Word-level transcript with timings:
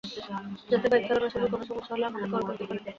যাতে 0.69 0.87
বাইক 0.91 1.03
চালানোর 1.07 1.31
সময় 1.33 1.51
কোন 1.53 1.61
সমস্যা 1.69 1.93
হলে 1.93 2.05
আমাকে 2.07 2.27
কল 2.31 2.41
করতে 2.47 2.63
পারেন। 2.67 2.83